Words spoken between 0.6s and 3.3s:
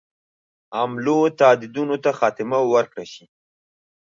حملو تهدیدونو ته خاتمه ورکړه شي.